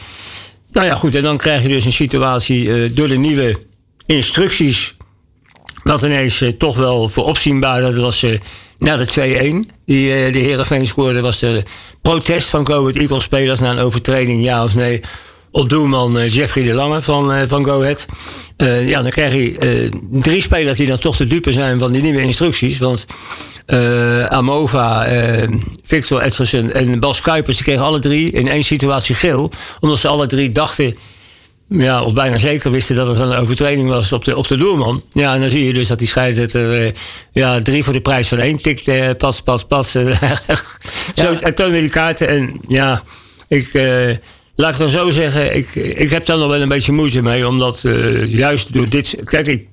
Nou 0.73 0.87
ja, 0.87 0.95
goed. 0.95 1.15
En 1.15 1.23
dan 1.23 1.37
krijg 1.37 1.63
je 1.63 1.69
dus 1.69 1.85
een 1.85 1.93
situatie 1.93 2.93
door 2.93 3.09
de 3.09 3.19
nieuwe 3.19 3.57
instructies. 4.07 4.97
Dat 5.83 6.03
ineens 6.03 6.45
toch 6.59 6.77
wel 6.77 7.09
voor 7.09 7.25
opzienbaar. 7.25 7.81
Dat 7.81 7.97
was 7.97 8.27
na 8.81 8.97
de 8.97 9.65
2-1 9.67 9.77
die 9.85 10.13
eh, 10.13 10.33
de 10.33 10.39
Heerenveen 10.39 10.87
scoorde. 10.87 11.21
Was 11.21 11.39
de 11.39 11.63
protest 12.03 12.49
van 12.49 12.67
Go 12.67 12.81
Ahead 12.81 12.97
Eagles 12.97 13.23
spelers 13.23 13.61
na 13.61 13.71
een 13.71 13.79
overtreding, 13.79 14.43
ja 14.43 14.65
of 14.65 14.75
nee. 14.75 15.01
Op 15.53 15.69
doelman 15.69 16.19
eh, 16.19 16.29
Jeffrey 16.29 16.65
de 16.65 16.73
Lange 16.73 17.03
van, 17.03 17.33
eh, 17.33 17.43
van 17.47 17.65
Go 17.65 17.81
Ahead. 17.81 18.07
Ja, 18.87 19.03
dan 19.03 19.11
krijg 19.11 19.33
je 19.33 19.89
drie 20.11 20.43
spelers 20.43 20.77
die 20.77 20.87
dan 20.87 20.99
toch 20.99 21.17
de 21.17 21.27
dupe 21.27 21.53
zijn 21.53 21.79
van 21.79 21.93
die 21.93 22.03
nieuwe 22.03 22.21
instructies. 22.21 22.79
Want 22.79 23.07
Amova, 24.29 25.09
Victor 25.85 26.23
Edversen 26.23 26.75
en 26.75 27.01
Bas 27.01 27.21
Kuipers... 27.21 27.57
die 27.57 27.65
kregen 27.65 27.85
alle 27.85 27.99
drie 27.99 28.31
in 28.31 28.49
één 28.49 28.65
situatie 28.65 29.15
geel. 29.15 29.51
Omdat 29.81 29.99
ze 29.99 30.09
alle 30.09 30.27
drie 30.27 30.53
dachten 30.53 30.95
ja, 31.71 32.03
of 32.03 32.13
bijna 32.13 32.39
zeker 32.39 32.71
wisten 32.71 32.97
dat 32.97 33.07
het 33.07 33.19
een 33.19 33.33
overtreding 33.33 33.89
was 33.89 34.13
op 34.13 34.25
de, 34.25 34.37
op 34.37 34.49
de 34.49 34.57
doelman. 34.57 35.03
Ja, 35.11 35.35
en 35.35 35.41
dan 35.41 35.51
zie 35.51 35.65
je 35.65 35.73
dus 35.73 35.89
dat 35.89 35.99
die 35.99 36.09
scheidsrechter 36.09 36.87
eh, 36.87 36.93
ja, 37.33 37.63
drie 37.63 37.85
voor 37.85 37.93
de 37.93 38.01
prijs 38.01 38.29
van 38.29 38.39
één 38.39 38.57
tikt. 38.57 38.89
eh, 38.89 39.11
pas, 39.19 39.43
pas, 39.43 39.65
pas. 39.65 39.95
eh, 39.95 40.33
zo, 41.15 41.33
en 41.33 41.55
toon 41.55 41.71
weer 41.71 41.81
die 41.81 41.91
kaarten. 41.91 42.29
En 42.29 42.61
ja, 42.69 43.03
ik, 43.49 43.71
laat 44.55 44.73
ik 44.73 44.79
dan 44.79 44.89
zo 44.89 45.11
zeggen, 45.11 45.57
ik, 45.57 45.75
ik 45.75 46.11
heb 46.11 46.27
daar 46.27 46.39
nog 46.39 46.49
wel 46.49 46.61
een 46.61 46.69
beetje 46.69 46.93
moeite 46.93 47.23
mee. 47.23 47.49
Omdat 47.49 47.85
juist 48.27 48.73
door 48.73 48.89
dit... 48.91 49.17
Kijk, 49.25 49.47
ik, 49.47 49.67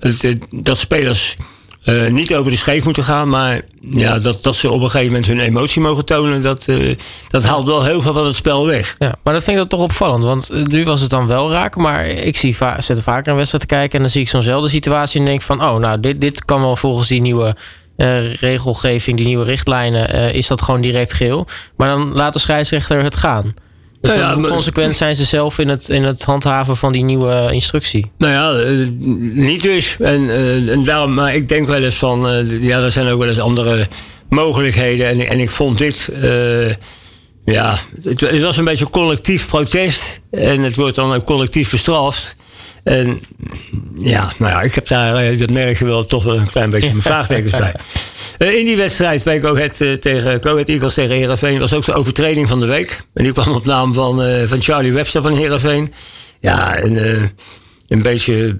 het, 0.00 0.38
dat 0.50 0.78
spelers... 0.78 1.36
eh, 1.86 2.06
niet 2.06 2.34
over 2.34 2.50
de 2.50 2.56
scheef 2.56 2.84
moeten 2.84 3.04
gaan, 3.04 3.28
maar 3.28 3.60
ja, 3.80 4.18
dat, 4.18 4.42
dat 4.42 4.56
ze 4.56 4.70
op 4.70 4.80
een 4.80 4.90
gegeven 4.90 5.12
moment 5.12 5.26
hun 5.26 5.40
emotie 5.40 5.80
mogen 5.80 6.04
tonen, 6.04 6.42
dat, 6.42 6.68
eh, 6.68 6.96
dat 7.28 7.44
haalt 7.44 7.66
wel 7.66 7.84
heel 7.84 8.00
veel 8.00 8.12
van 8.12 8.26
het 8.26 8.36
spel 8.36 8.66
weg. 8.66 8.94
Ja, 8.98 9.14
maar 9.22 9.34
dat 9.34 9.42
vind 9.42 9.56
ik 9.56 9.68
dan 9.68 9.78
toch 9.78 9.88
opvallend. 9.88 10.24
Want 10.24 10.50
eh, 10.50 10.62
nu 10.62 10.84
was 10.84 11.00
het 11.00 11.10
dan 11.10 11.26
wel 11.26 11.50
raak. 11.50 11.76
Maar 11.76 12.06
ik 12.06 12.36
zie 12.36 12.56
va 12.56 12.80
zet 12.80 12.96
er 12.96 13.02
vaker 13.02 13.30
een 13.30 13.36
wedstrijd 13.36 13.68
te 13.68 13.74
kijken. 13.74 13.92
En 13.92 14.00
dan 14.00 14.10
zie 14.10 14.20
ik 14.20 14.28
zo'nzelfde 14.28 14.68
situatie. 14.68 15.20
En 15.20 15.26
denk 15.26 15.42
van, 15.42 15.62
oh, 15.62 15.76
nou, 15.76 16.00
dit, 16.00 16.20
dit 16.20 16.44
kan 16.44 16.60
wel 16.60 16.76
volgens 16.76 17.08
die 17.08 17.20
nieuwe 17.20 17.56
regelgeving, 18.40 19.16
die 19.16 19.26
nieuwe 19.26 19.44
richtlijnen. 19.44 20.34
is 20.34 20.46
dat 20.46 20.62
gewoon 20.62 20.80
direct 20.80 21.12
geel. 21.12 21.46
Maar 21.76 21.88
dan 21.88 22.12
laat 22.12 22.32
de 22.32 22.38
scheidsrechter 22.38 23.02
het 23.02 23.16
gaan. 23.16 23.54
Dus 24.06 24.16
Nou 24.16 24.30
ja, 24.30 24.36
maar- 24.36 24.50
consequent 24.50 24.96
zijn 24.96 25.14
ze 25.14 25.24
zelf 25.24 25.58
in 25.58 25.68
het, 25.68 25.88
in 25.88 26.04
het 26.04 26.22
handhaven 26.22 26.76
van 26.76 26.92
die 26.92 27.02
nieuwe 27.02 27.32
eh, 27.32 27.52
instructie. 27.52 28.10
Nou 28.18 28.32
ja, 28.32 28.52
eh, 28.52 28.86
niet 29.34 29.62
dus. 29.62 29.96
En, 30.00 30.30
eh, 30.30 30.68
en 30.68 30.84
daarom, 30.84 31.14
maar 31.14 31.34
ik 31.34 31.48
denk 31.48 31.66
wel 31.66 31.82
eens 31.82 31.94
van, 31.94 32.46
ja, 32.60 32.78
er 32.80 32.92
zijn 32.92 33.08
ook 33.08 33.18
wel 33.18 33.28
eens 33.28 33.38
andere 33.38 33.88
mogelijkheden. 34.28 35.08
En, 35.08 35.28
en 35.28 35.40
ik 35.40 35.50
vond 35.50 35.78
dit, 35.78 36.10
ja, 37.44 37.78
het, 38.02 38.20
het 38.20 38.40
was 38.40 38.56
een 38.56 38.64
beetje 38.64 38.90
collectief 38.90 39.48
protest. 39.48 40.20
En 40.30 40.62
het 40.62 40.74
wordt 40.74 40.94
dan 40.94 41.14
ook 41.14 41.24
collectief 41.24 41.70
bestraft. 41.70 42.36
En 42.84 43.20
ja, 43.98 44.32
nou 44.38 44.52
ja, 44.52 44.60
ik 44.60 44.74
heb 44.74 44.86
daar, 44.86 45.36
dat 45.36 45.50
merk 45.50 45.78
je 45.78 45.84
wel, 45.84 46.04
toch 46.04 46.24
wel 46.24 46.36
een 46.36 46.50
klein 46.50 46.70
beetje 46.70 46.90
mijn 46.98 47.02
vraagtekens 47.02 47.52
bij. 47.52 47.74
Eh, 48.38 48.58
in 48.58 48.64
die 48.64 48.76
wedstrijd 48.76 49.24
bij 49.24 49.40
Go 49.40 49.54
Ahead, 49.54 49.80
eh, 49.80 49.92
tegen 49.92 50.42
Go 50.42 50.50
Ahead 50.50 50.68
Eagles 50.68 50.94
tegen 50.94 51.14
Heerenveen 51.14 51.58
was 51.58 51.74
ook 51.74 51.84
de 51.84 51.94
overtreding 51.94 52.48
van 52.48 52.60
de 52.60 52.66
week. 52.66 53.00
En 53.14 53.24
die 53.24 53.32
kwam 53.32 53.54
op 53.54 53.64
naam 53.64 53.94
van, 53.94 54.22
eh, 54.22 54.46
van 54.46 54.62
Charlie 54.62 54.92
Webster 54.92 55.22
van 55.22 55.36
Heerenveen. 55.36 55.92
Ja, 56.40 56.76
en 56.76 56.96
een 57.88 58.02
beetje 58.02 58.58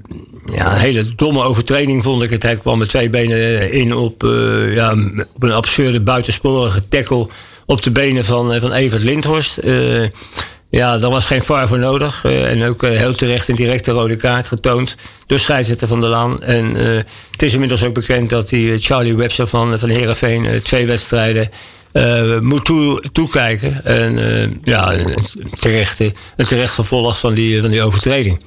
ja, 0.55 0.73
een 0.73 0.79
hele 0.79 1.15
domme 1.15 1.43
overtreding 1.43 2.03
vond 2.03 2.23
ik 2.23 2.31
het. 2.31 2.43
Hij 2.43 2.57
kwam 2.57 2.79
met 2.79 2.89
twee 2.89 3.11
benen 3.11 3.73
in 3.73 3.95
op, 3.95 4.23
ja, 4.75 4.95
op 5.35 5.43
een 5.43 5.53
absurde 5.53 6.01
buitensporige 6.01 6.89
tackle 6.89 7.29
op 7.67 7.83
de 7.83 7.91
benen 7.91 8.25
van, 8.25 8.61
van 8.61 8.73
Evert 8.73 9.03
Lindhorst. 9.03 9.59
Eh, 9.59 10.03
ja, 10.71 10.99
daar 10.99 11.11
was 11.11 11.27
geen 11.27 11.43
VAR 11.43 11.69
voor 11.69 11.79
nodig. 11.79 12.25
eh, 12.25 12.51
en 12.51 12.69
ook 12.69 12.83
eh, 12.83 12.91
heel 12.91 13.15
terecht 13.15 13.49
een 13.49 13.55
directe 13.55 13.91
rode 13.91 14.17
kaart 14.17 14.49
getoond 14.49 14.95
door 15.27 15.39
scheidsrechter 15.39 15.89
van 15.89 16.01
der 16.01 16.11
Laan. 16.11 16.43
En 16.43 16.77
eh, 16.77 16.97
het 17.31 17.43
is 17.43 17.53
inmiddels 17.53 17.85
ook 17.85 17.95
bekend 17.95 18.31
dat 18.31 18.49
die 18.49 18.79
Charlie 18.79 19.17
Webster 19.17 19.47
van, 19.47 19.79
van 19.79 19.89
Heerenveen 19.89 20.47
eh, 20.47 20.59
twee 20.61 20.87
wedstrijden 20.87 21.51
moet 22.41 22.65
toe, 22.65 23.05
toekijken. 23.13 23.85
En 23.85 24.61
ja, 24.65 24.93
een 24.93 25.15
een 26.37 26.47
terecht 26.47 26.73
vervolg 26.75 27.19
van 27.19 27.35
die, 27.35 27.61
van 27.61 27.71
die 27.71 27.83
overtreding. 27.83 28.41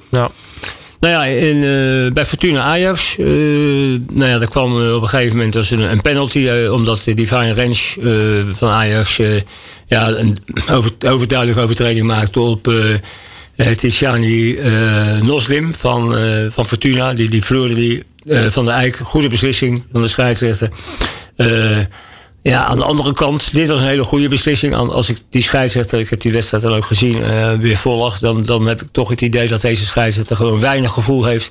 Nou 1.00 1.12
ja, 1.12 1.24
in, 1.24 1.56
uh, 1.56 2.12
bij 2.12 2.26
Fortuna 2.26 2.60
Ajax. 2.60 3.16
Uh, 3.18 3.26
nou 4.12 4.28
ja, 4.28 4.40
er 4.40 4.48
kwam 4.48 4.72
op 4.72 5.02
een 5.02 5.08
gegeven 5.08 5.36
moment 5.36 5.56
als 5.56 5.70
een, 5.70 5.80
een 5.80 6.00
penalty. 6.00 6.48
Omdat 6.70 7.02
de 7.04 7.14
Divine 7.14 7.54
Range 7.54 8.52
van 8.54 8.68
Ajax 8.68 9.16
ja, 9.86 10.08
een 10.08 10.38
over, 10.70 10.90
overduidelijke 11.06 11.62
overtreding 11.62 12.06
maakte 12.06 12.40
op 12.40 12.72
Tijani 13.76 14.58
Noslim 15.22 15.74
van, 15.74 16.14
van 16.50 16.66
Fortuna. 16.66 17.12
Die, 17.12 17.30
die 17.30 17.44
vloerde 17.44 17.74
die 17.74 18.02
van 18.48 18.64
de 18.64 18.70
Eik. 18.70 18.96
Goede 18.96 19.28
beslissing 19.28 19.84
van 19.92 20.02
de 20.02 20.08
scheidsrechter. 20.08 20.70
Ja, 22.42 22.64
aan 22.64 22.78
de 22.78 22.84
andere 22.84 23.12
kant, 23.12 23.52
dit 23.52 23.68
was 23.68 23.80
een 23.80 23.86
hele 23.86 24.04
goede 24.04 24.28
beslissing. 24.28 24.74
Als 24.74 25.08
ik 25.08 25.16
die 25.30 25.42
scheidsrechter, 25.42 26.00
ik 26.00 26.10
heb 26.10 26.20
die 26.20 26.32
wedstrijd 26.32 26.62
dan 26.62 26.72
ook 26.72 26.84
gezien, 26.84 27.16
uh, 27.16 27.52
weer 27.52 27.76
volg, 27.76 28.18
dan, 28.18 28.42
dan 28.42 28.66
heb 28.66 28.82
ik 28.82 28.88
toch 28.92 29.08
het 29.08 29.20
idee 29.20 29.48
dat 29.48 29.60
deze 29.60 29.86
scheidsrechter 29.86 30.36
gewoon 30.36 30.60
weinig 30.60 30.92
gevoel 30.92 31.24
heeft 31.24 31.50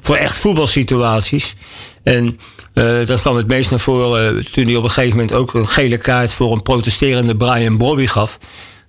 voor 0.00 0.16
echt 0.16 0.38
voetbalsituaties. 0.38 1.54
En 2.02 2.38
uh, 2.74 3.06
dat 3.06 3.20
kwam 3.20 3.36
het 3.36 3.46
meest 3.46 3.70
naar 3.70 3.80
voren 3.80 4.36
uh, 4.36 4.42
toen 4.44 4.64
hij 4.64 4.76
op 4.76 4.82
een 4.82 4.90
gegeven 4.90 5.18
moment 5.18 5.32
ook 5.32 5.54
een 5.54 5.68
gele 5.68 5.98
kaart 5.98 6.32
voor 6.32 6.52
een 6.52 6.62
protesterende 6.62 7.36
Brian 7.36 7.76
Brobby 7.76 8.06
gaf. 8.06 8.38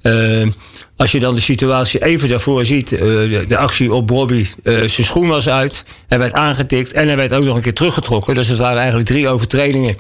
Uh, 0.04 0.48
als 0.96 1.12
je 1.12 1.20
dan 1.20 1.36
de 1.36 1.42
situatie 1.42 2.04
even 2.04 2.30
daarvoor 2.30 2.66
ziet, 2.66 2.92
uh, 2.92 3.00
de, 3.48 3.58
actie 3.58 3.94
op 3.94 4.08
Bobby, 4.08 4.46
uh, 4.64 4.78
zijn 4.78 5.08
schoen 5.08 5.28
was 5.28 5.50
uit, 5.50 5.84
hij 6.08 6.20
werd 6.20 6.34
aangetikt 6.34 6.94
en 6.94 7.08
hij 7.08 7.16
werd 7.16 7.34
ook 7.34 7.44
nog 7.44 7.56
een 7.56 7.62
keer 7.62 7.74
teruggetrokken. 7.74 8.36
Dus 8.36 8.48
het 8.48 8.58
waren 8.58 8.78
eigenlijk 8.78 9.10
drie 9.10 9.28
overtredingen 9.28 9.96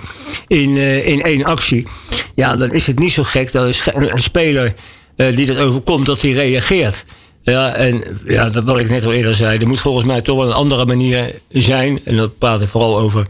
in, 0.47 0.77
in 1.05 1.21
één 1.21 1.43
actie. 1.43 1.87
Ja, 2.35 2.55
dan 2.55 2.71
is 2.71 2.87
het 2.87 2.99
niet 2.99 3.11
zo 3.11 3.23
gek 3.23 3.51
dat 3.51 3.81
een, 3.85 4.11
een 4.11 4.19
speler 4.19 4.73
die 5.15 5.45
dat 5.45 5.57
overkomt, 5.57 6.05
dat 6.05 6.21
hij 6.21 6.31
reageert. 6.31 7.05
Ja, 7.43 7.73
en 7.73 8.03
ja, 8.25 8.49
dat 8.49 8.63
wat 8.63 8.79
ik 8.79 8.89
net 8.89 9.05
al 9.05 9.13
eerder 9.13 9.35
zei, 9.35 9.57
er 9.57 9.67
moet 9.67 9.79
volgens 9.79 10.05
mij 10.05 10.21
toch 10.21 10.37
wel 10.37 10.47
een 10.47 10.53
andere 10.53 10.85
manier 10.85 11.35
zijn. 11.49 12.01
En 12.05 12.15
dat 12.15 12.37
praat 12.37 12.61
ik 12.61 12.67
vooral 12.67 12.99
over 12.99 13.25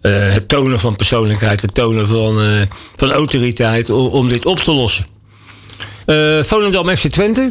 het 0.00 0.48
tonen 0.48 0.78
van 0.78 0.96
persoonlijkheid, 0.96 1.62
het 1.62 1.74
tonen 1.74 2.06
van, 2.06 2.66
van 2.96 3.12
autoriteit 3.12 3.90
om 3.90 4.28
dit 4.28 4.46
op 4.46 4.58
te 4.58 4.72
lossen. 4.72 5.13
Uh, 6.06 6.42
Volendam 6.42 6.96
FC 6.96 7.08
Twente. 7.08 7.50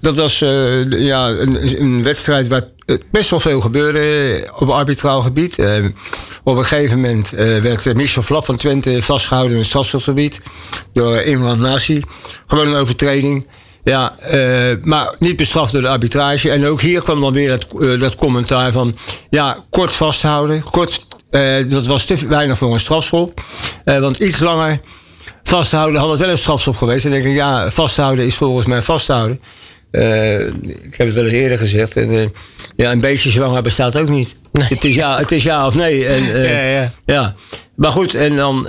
Dat 0.00 0.14
was 0.14 0.40
uh, 0.40 0.90
ja, 0.90 1.28
een, 1.28 1.80
een, 1.80 2.02
wedstrijd 2.02 2.48
waar 2.48 2.62
best 3.10 3.30
wel 3.30 3.40
veel 3.40 3.60
gebeurde 3.60 4.48
op 4.58 4.68
arbitraal 4.68 5.22
gebied. 5.22 5.58
Uh, 5.58 5.86
op 6.42 6.56
een 6.56 6.64
gegeven 6.64 7.00
moment 7.00 7.30
werd 7.30 7.94
Michel 7.94 8.22
Flap 8.22 8.44
van 8.44 8.56
Twente 8.56 9.02
vastgehouden 9.02 9.52
in 9.52 9.58
het 9.58 9.68
strafschopgebied 9.68 10.40
door 10.92 11.16
Imran 11.16 11.60
Nasi. 11.60 12.02
Gewoon 12.46 12.68
een 12.68 12.74
overtreding. 12.74 13.46
Ja, 13.84 14.16
maar 14.82 15.14
niet 15.18 15.36
bestraft 15.36 15.72
door 15.72 15.80
de 15.80 15.88
arbitrage. 15.88 16.50
En 16.50 16.66
ook 16.66 16.80
hier 16.80 17.02
kwam 17.02 17.20
dan 17.20 17.32
weer 17.32 17.48
dat, 17.48 17.66
dat 18.00 18.14
commentaar 18.14 18.72
van... 18.72 18.96
ja, 19.30 19.56
kort 19.70 19.92
vasthouden. 19.92 20.62
Kort, 20.62 21.06
dat 21.68 21.86
was 21.86 22.04
te 22.04 22.26
weinig 22.26 22.58
voor 22.58 22.72
een 22.72 22.80
strafschop. 22.80 23.40
want 23.84 24.18
iets 24.18 24.40
langer 24.40 24.80
vasthouden 25.44 26.00
had 26.00 26.10
het 26.10 26.18
wel 26.18 26.28
een 26.28 26.38
strafstop 26.38 26.76
geweest. 26.76 27.04
En 27.04 27.10
denk 27.10 27.24
ik, 27.24 27.34
ja, 27.34 27.70
vasthouden 27.70 28.24
is 28.24 28.34
volgens 28.34 28.66
mij 28.66 28.82
vasthouden. 28.82 29.40
Uh, 29.94 30.46
ik 30.46 30.94
heb 30.96 31.06
het 31.06 31.14
wel 31.14 31.24
eens 31.24 31.32
eerder 31.32 31.58
gezegd. 31.58 31.96
En, 31.96 32.10
uh, 32.10 32.26
ja, 32.76 32.92
een 32.92 33.00
beetje 33.00 33.30
zwanger 33.30 33.62
bestaat 33.62 33.96
ook 33.96 34.08
niet. 34.08 34.34
Nee. 34.52 34.66
Het, 34.68 34.84
is 34.84 34.94
ja, 34.94 35.18
het 35.18 35.32
is 35.32 35.42
ja 35.42 35.66
of 35.66 35.74
nee. 35.74 36.06
En, 36.06 36.22
uh, 36.24 36.50
ja, 36.50 36.62
ja. 36.62 36.90
ja, 37.04 37.34
Maar 37.76 37.90
goed, 37.90 38.14
en 38.14 38.36
dan, 38.36 38.66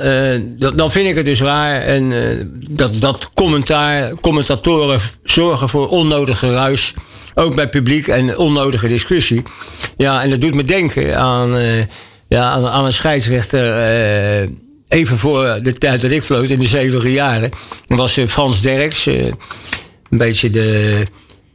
dan 0.75 0.91
vind 0.91 1.07
ik 1.07 1.15
het 1.15 1.25
dus 1.25 1.41
raar. 1.41 1.81
En 1.81 2.13
dat, 2.69 3.01
dat 3.01 3.29
commentaar, 3.33 4.13
commentatoren 4.21 4.99
zorgen 5.23 5.69
voor 5.69 5.87
onnodig 5.87 6.39
geruis. 6.39 6.93
Ook 7.35 7.55
bij 7.55 7.69
publiek 7.69 8.07
en 8.07 8.37
onnodige 8.37 8.87
discussie. 8.87 9.43
Ja, 9.97 10.23
en 10.23 10.29
dat 10.29 10.41
doet 10.41 10.55
me 10.55 10.63
denken 10.63 11.17
aan, 11.17 11.55
ja, 12.27 12.43
aan, 12.43 12.67
aan 12.67 12.85
een 12.85 12.93
scheidsrechter 12.93 13.63
even 14.87 15.17
voor 15.17 15.59
de 15.61 15.73
tijd 15.73 16.01
dat 16.01 16.11
ik 16.11 16.23
floot, 16.23 16.49
in 16.49 16.59
de 16.59 16.67
zeventiger 16.67 17.09
jaren, 17.09 17.49
was 17.87 18.17
uh, 18.17 18.27
Frans 18.27 18.61
Derks. 18.61 19.07
Uh, 19.07 19.25
een 20.09 20.17
beetje 20.17 20.49
de, 20.49 21.05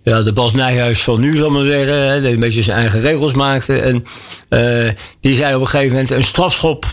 ja, 0.03 0.23
de 0.23 0.33
Bas 0.33 0.53
Nijhuis 0.53 1.03
van 1.03 1.21
nu, 1.21 1.37
zal 1.37 1.47
ik 1.47 1.53
maar 1.53 1.65
zeggen. 1.65 2.23
Die 2.23 2.33
een 2.33 2.41
beetje 2.41 2.63
zijn 2.63 2.79
eigen 2.79 3.01
regels 3.01 3.35
maakte. 3.35 3.79
En 3.79 4.05
die 5.21 5.35
zei 5.35 5.55
op 5.55 5.61
een 5.61 5.67
gegeven 5.67 5.93
moment: 5.93 6.11
een 6.11 6.25
strafschop 6.25 6.87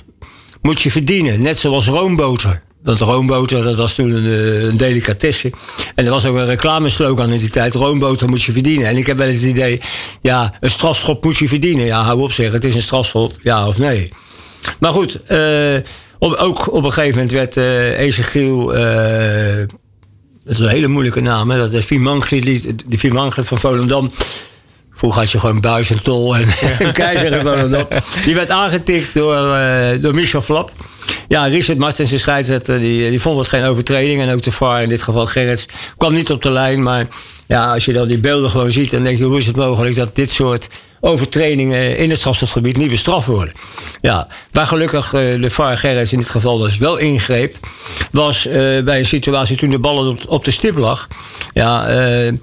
moet 0.62 0.82
je 0.82 0.92
verdienen. 0.92 1.42
Net 1.42 1.58
zoals 1.58 1.88
roomboter. 1.88 2.66
Want 2.88 3.00
roomboter, 3.00 3.64
dat 3.64 3.76
was 3.76 3.94
toen 3.94 4.12
een, 4.12 4.78
delicatesse. 4.78 5.52
En 5.96 6.06
er 6.06 6.12
was 6.12 6.26
ook 6.26 6.36
een 6.36 6.46
reclameslogan 6.46 7.32
in 7.32 7.40
die 7.40 7.50
tijd. 7.50 7.74
Roomboter 7.74 8.30
moet 8.30 8.44
je 8.44 8.52
verdienen. 8.52 8.88
En 8.88 8.98
ik 8.98 9.06
heb 9.06 9.18
wel 9.18 9.28
eens 9.28 9.36
het 9.36 9.46
idee, 9.46 9.82
ja, 10.22 10.54
een 10.60 10.70
strafschop 10.70 11.24
moet 11.24 11.38
je 11.38 11.48
verdienen. 11.48 11.86
Ja, 11.86 12.04
hou 12.04 12.22
op 12.22 12.32
zeggen, 12.32 12.56
het 12.56 12.64
is 12.64 12.76
een 12.76 12.82
strafschop, 12.82 13.34
ja 13.42 13.68
of 13.68 13.78
nee. 13.78 14.10
Maar 14.80 14.92
goed, 14.92 15.20
uh, 15.32 15.78
op, 16.20 16.34
ook 16.34 16.72
op 16.74 16.84
een 16.84 16.92
gegeven 16.92 17.16
moment 17.16 17.32
werd 17.32 17.58
uh, 17.58 18.00
Ezekiel... 18.00 18.78
Uh, 18.78 19.66
dat 20.44 20.56
is 20.56 20.60
een 20.60 20.68
hele 20.68 20.88
moeilijke 20.88 21.22
naam, 21.22 21.50
hè? 21.50 21.58
Dat 21.58 21.72
de 21.72 21.84
Fimangli, 21.84 22.76
de 22.88 22.98
Fimangli 22.98 23.44
van 23.44 23.60
Volendam... 23.60 24.12
Vroeger 24.92 25.20
had 25.20 25.32
je 25.32 25.40
gewoon 25.40 25.62
Buis 25.62 25.92
en 25.92 26.00
en, 26.80 26.94
Keizer 26.94 27.34
en 27.34 27.42
Volendam. 27.42 27.88
Die 28.24 28.36
werd 28.36 28.50
aangetikt 28.50 29.14
door, 29.14 29.58
door 30.02 30.14
Michel 30.14 30.42
Flap. 30.42 30.72
Ja, 31.28 31.46
Richard 31.46 31.78
Martens, 31.78 32.10
de 32.10 32.18
scheidsrechter, 32.18 32.80
die, 32.80 33.10
die 33.10 33.22
vond 33.22 33.38
het 33.38 33.48
geen 33.48 33.64
overtreding. 33.64 34.22
En 34.22 34.34
ook 34.34 34.44
de 34.44 34.52
VAR, 34.52 34.84
in 34.84 34.90
dit 34.90 35.04
geval 35.04 35.26
Gerrits, 35.26 35.66
kwam 35.98 36.14
niet 36.14 36.32
op 36.32 36.42
de 36.42 36.52
lijn. 36.52 36.84
Maar 36.84 37.08
ja, 37.48 37.74
als 37.74 37.86
je 37.86 37.94
dan 37.94 38.08
die 38.08 38.18
beelden 38.18 38.50
gewoon 38.50 38.72
ziet... 38.72 38.92
dan 38.92 39.04
denk 39.04 39.18
je, 39.18 39.24
hoe 39.24 39.38
is 39.38 39.48
het 39.48 39.56
mogelijk 39.56 39.96
dat 39.96 40.16
dit 40.16 40.32
soort 40.32 40.68
overtredingen 41.00 41.98
in 41.98 42.10
het 42.10 42.20
strafstofgebied 42.20 42.78
niet 42.78 42.90
bestraft 42.90 43.28
worden. 43.28 43.54
Ja, 44.02 44.28
waar 44.52 44.68
gelukkig 44.68 45.14
uh, 45.14 45.42
de 45.42 45.50
VAR 45.50 45.86
in 45.86 46.18
dit 46.18 46.30
geval 46.30 46.58
dus 46.58 46.78
wel 46.78 46.98
ingreep, 46.98 47.58
was 48.12 48.48
uh, 48.48 48.54
bij 48.84 48.98
een 48.98 49.06
situatie 49.06 49.58
toen 49.58 49.70
de 49.70 49.80
bal 49.80 50.18
op, 50.28 50.46
de 50.46 50.52
stip 50.52 50.78
lag. 50.78 51.08
Ja, 51.54 51.90
uh, 51.90 52.34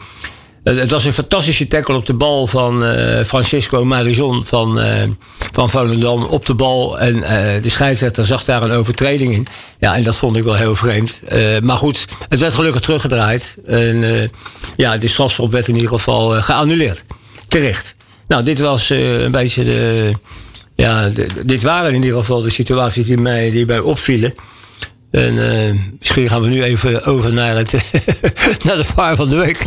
het 0.62 0.90
was 0.90 1.04
een 1.04 1.12
fantastische 1.12 1.68
tackle 1.68 1.94
op 1.94 2.06
de 2.06 2.14
bal 2.14 2.46
van 2.46 2.84
Francisco 3.26 3.84
Marison 3.84 4.44
van, 4.44 4.80
van 5.52 5.70
Volendam 5.70 6.22
op 6.22 6.46
de 6.46 6.54
bal. 6.54 6.98
En 6.98 7.20
de 7.62 7.68
scheidsrechter 7.68 8.24
zag 8.24 8.44
daar 8.44 8.62
een 8.62 8.70
overtreding 8.70 9.32
in. 9.32 9.46
Ja, 9.78 9.94
en 9.94 10.02
dat 10.02 10.16
vond 10.16 10.36
ik 10.36 10.42
wel 10.42 10.54
heel 10.54 10.74
vreemd. 10.74 11.22
maar 11.62 11.76
goed, 11.76 12.06
het 12.28 12.40
werd 12.40 12.54
gelukkig 12.54 12.80
teruggedraaid. 12.80 13.56
En 13.66 14.30
ja, 14.76 14.98
de 14.98 15.08
strafschop 15.08 15.52
werd 15.52 15.68
in 15.68 15.74
ieder 15.74 15.90
geval 15.90 16.42
geannuleerd. 16.42 17.04
Terecht. 17.48 17.94
Nou, 18.28 18.44
dit 18.44 18.58
was 18.58 18.90
uh, 18.90 19.22
een 19.22 19.30
beetje 19.30 19.64
de. 19.64 20.12
Ja, 20.74 21.10
dit 21.44 21.62
waren 21.62 21.94
in 21.94 22.02
ieder 22.02 22.18
geval 22.18 22.40
de 22.40 22.50
situaties 22.50 23.06
die 23.06 23.16
mij, 23.16 23.50
die 23.50 23.66
mij 23.66 23.78
opvielen. 23.78 24.34
En 25.10 25.34
uh, 25.34 25.80
misschien 25.98 26.28
gaan 26.28 26.40
we 26.40 26.48
nu 26.48 26.62
even 26.62 27.04
over 27.04 27.34
naar, 27.34 27.56
het, 27.56 27.72
naar 28.64 28.76
de 28.76 28.84
vaar 28.84 29.16
van 29.16 29.28
de 29.28 29.36
week. 29.36 29.62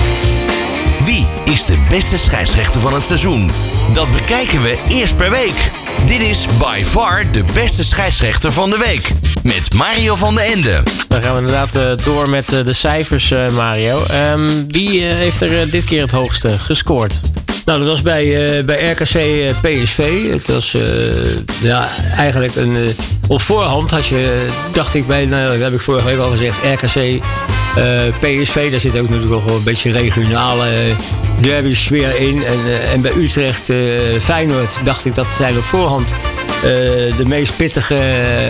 Wie 1.06 1.26
is 1.46 1.66
de 1.66 1.86
beste 1.90 2.18
scheidsrechter 2.18 2.82
van 2.82 2.94
het 2.94 3.04
seizoen? 3.04 3.52
Dat 3.94 4.12
bekijken 4.12 4.62
we 4.62 4.78
eerst 4.90 5.16
per 5.16 5.32
week. 5.32 5.87
Dit 6.06 6.22
is 6.22 6.48
by 6.60 6.84
far 6.84 7.32
de 7.32 7.44
beste 7.54 7.84
scheidsrechter 7.84 8.52
van 8.52 8.70
de 8.70 8.78
week. 8.78 9.10
Met 9.44 9.74
Mario 9.74 10.16
van 10.16 10.36
den 10.36 10.44
Ende. 10.44 10.84
Dan 11.08 11.22
gaan 11.22 11.34
we 11.34 11.40
inderdaad 11.40 11.76
uh, 11.76 12.06
door 12.06 12.30
met 12.30 12.54
uh, 12.54 12.66
de 12.66 12.74
cijfers, 12.74 13.32
uh, 13.32 13.50
Mario. 13.50 14.04
Um, 14.32 14.66
wie 14.68 15.04
heeft 15.04 15.42
er 15.42 15.72
dit 15.72 15.84
keer 15.84 16.02
het 16.02 16.12
hoogste 16.12 16.50
gescoord? 16.50 17.20
Nou, 17.66 17.80
dat 17.80 17.88
was 17.88 18.02
bij, 18.02 18.58
uh, 18.58 18.66
bij 18.66 18.92
RKC 18.92 19.14
uh, 19.16 19.50
PSV. 19.62 20.30
Het 20.32 20.48
was 20.48 20.74
uh, 20.74 20.82
ja, 21.62 21.90
eigenlijk 22.16 22.56
een. 22.56 22.96
op 23.28 23.42
voorhand 23.42 23.92
had 23.92 24.06
je, 24.06 24.48
dacht 24.74 24.94
ik 24.94 25.08
bij, 25.08 25.26
nou, 25.26 25.48
dat 25.48 25.60
heb 25.60 25.74
ik 25.74 25.82
vorige 25.82 26.06
week 26.06 26.20
al 26.20 26.30
gezegd, 26.30 26.58
RKC 26.64 27.24
PSV. 28.20 28.72
Daar 28.72 28.80
zit 28.80 29.00
ook 29.00 29.10
natuurlijk 29.10 29.46
wel 29.46 29.56
een 29.56 29.64
beetje 29.64 29.92
regionale 29.92 30.68
derby 31.42 31.76
sfeer 31.76 32.20
in. 32.20 32.44
En, 32.44 32.60
en 32.92 33.02
bij 33.02 33.12
Utrecht 33.16 33.72
Feyenoord 34.24 34.80
dacht 34.84 35.06
ik 35.06 35.16
dat 35.16 35.28
zijn 35.38 35.58
op 35.58 35.64
voorhand 35.64 36.10
de 37.18 37.24
meest 37.28 37.58
pittige, 37.58 38.50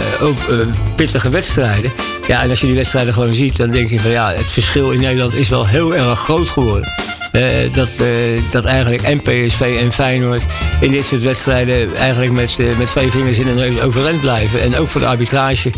pittige 0.95 1.29
wedstrijden. 1.29 1.91
Ja, 2.27 2.41
en 2.41 2.49
als 2.49 2.59
je 2.59 2.65
die 2.65 2.75
wedstrijden 2.75 3.13
gewoon 3.13 3.33
ziet, 3.33 3.57
dan 3.57 3.71
denk 3.71 3.89
je 3.89 3.99
van 3.99 4.11
ja, 4.11 4.33
het 4.33 4.51
verschil 4.51 4.91
in 4.91 4.99
Nederland 4.99 5.35
is 5.35 5.49
wel 5.49 5.67
heel 5.67 5.95
erg 5.95 6.19
groot 6.19 6.49
geworden. 6.49 7.16
Uh, 7.31 7.73
dat, 7.73 7.97
uh, 8.01 8.41
dat 8.51 8.65
eigenlijk 8.65 9.01
en 9.01 9.21
PSV 9.21 9.77
en 9.79 9.91
Feyenoord 9.91 10.43
in 10.79 10.91
dit 10.91 11.05
soort 11.05 11.23
wedstrijden 11.23 11.95
eigenlijk 11.95 12.31
met, 12.31 12.55
uh, 12.59 12.77
met 12.77 12.89
twee 12.89 13.11
vingers 13.11 13.39
in 13.39 13.45
de 13.45 13.53
neus 13.53 13.81
overeind 13.81 14.21
blijven. 14.21 14.61
En 14.61 14.75
ook 14.75 14.87
voor 14.87 15.01
de 15.01 15.07
arbitrage 15.07 15.71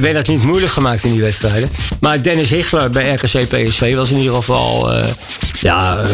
werd 0.00 0.12
dat 0.12 0.28
niet 0.28 0.42
moeilijk 0.42 0.72
gemaakt 0.72 1.04
in 1.04 1.12
die 1.12 1.20
wedstrijden. 1.20 1.70
Maar 2.00 2.22
Dennis 2.22 2.50
Hichler 2.50 2.90
bij 2.90 3.14
RKC 3.14 3.48
PSV 3.48 3.94
was 3.94 4.10
in 4.10 4.18
ieder 4.18 4.34
geval 4.34 4.92
ja, 5.60 6.04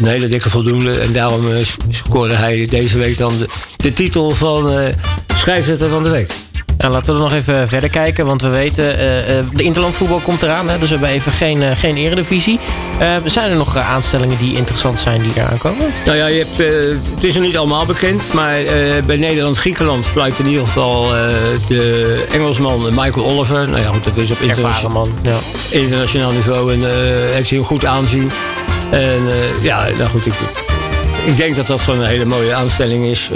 een 0.00 0.06
hele 0.06 0.28
dikke 0.28 0.50
voldoende. 0.50 0.98
En 0.98 1.12
daarom 1.12 1.44
scoorde 1.88 2.34
hij 2.34 2.66
deze 2.66 2.98
week 2.98 3.16
dan 3.16 3.38
de, 3.38 3.48
de 3.76 3.92
titel 3.92 4.30
van 4.30 4.94
scheidsrechter 5.34 5.88
van 5.88 6.02
de 6.02 6.10
week. 6.10 6.30
Nou, 6.78 6.92
laten 6.92 7.14
we 7.14 7.18
er 7.18 7.24
nog 7.24 7.34
even 7.38 7.68
verder 7.68 7.90
kijken. 7.90 8.26
Want 8.26 8.42
we 8.42 8.48
weten, 8.48 8.84
uh, 8.84 8.98
de 9.52 9.62
interlandvoetbal 9.62 10.18
komt 10.18 10.42
eraan. 10.42 10.68
Hè, 10.68 10.78
dus 10.78 10.88
we 10.88 10.94
hebben 10.94 11.14
even 11.14 11.32
geen, 11.32 11.76
geen 11.76 11.96
eredivisie. 11.96 12.58
Zijn 13.24 13.50
er 13.50 13.56
nog 13.56 13.76
aanstellingen 13.76 14.38
die 14.38 14.56
interessant 14.56 15.00
zijn 15.00 15.22
die 15.22 15.32
eraan 15.34 15.58
komen? 15.58 15.86
Nou 16.04 16.16
ja, 16.16 16.26
je 16.26 16.38
hebt, 16.38 16.56
het 17.14 17.24
is 17.24 17.34
nog 17.34 17.42
niet 17.42 17.56
allemaal 17.56 17.86
bekend. 17.86 18.32
Maar 18.32 18.62
bij 19.06 19.16
Nederland-Griekenland 19.16 20.06
fluit 20.06 20.38
in 20.38 20.46
ieder 20.46 20.64
geval 20.64 21.02
de 21.68 22.24
Engelsman 22.32 22.94
Michael 22.94 23.26
Oliver. 23.26 23.70
Nou 23.70 23.82
ja, 23.82 23.88
goed, 23.92 24.04
dat 24.04 24.16
is 24.16 24.30
op 24.30 24.40
interna 24.40 24.88
man, 24.88 25.12
ja. 25.22 25.38
internationaal 25.70 26.32
niveau. 26.32 26.72
En 26.72 26.80
heeft 27.32 27.50
hij 27.50 27.58
een 27.58 27.64
goed 27.64 27.84
aanzien. 27.84 28.30
En 28.90 29.20
ja, 29.62 29.88
nou 29.96 30.08
goed, 30.08 30.26
ik, 30.26 30.34
ik 31.24 31.36
denk 31.36 31.56
dat 31.56 31.66
dat 31.66 31.80
gewoon 31.80 32.00
een 32.00 32.06
hele 32.06 32.24
mooie 32.24 32.54
aanstelling 32.54 33.04
is. 33.04 33.30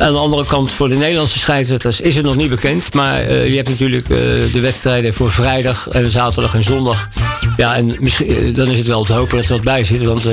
Aan 0.00 0.12
de 0.12 0.18
andere 0.18 0.44
kant, 0.44 0.72
voor 0.72 0.88
de 0.88 0.94
Nederlandse 0.94 1.38
scheidsrechters 1.38 2.00
is 2.00 2.16
het 2.16 2.24
nog 2.24 2.36
niet 2.36 2.50
bekend. 2.50 2.94
Maar 2.94 3.30
uh, 3.30 3.46
je 3.46 3.56
hebt 3.56 3.68
natuurlijk 3.68 4.08
uh, 4.08 4.18
de 4.52 4.60
wedstrijden 4.60 5.14
voor 5.14 5.30
vrijdag 5.30 5.88
en 5.88 6.10
zaterdag 6.10 6.54
en 6.54 6.62
zondag. 6.62 7.08
Ja, 7.56 7.76
en 7.76 7.96
misschien, 7.98 8.48
uh, 8.48 8.54
dan 8.54 8.68
is 8.68 8.78
het 8.78 8.86
wel 8.86 9.04
te 9.04 9.12
hopen 9.12 9.36
dat 9.36 9.46
er 9.46 9.52
wat 9.52 9.64
bij 9.64 9.84
zit. 9.84 10.02
Want, 10.02 10.24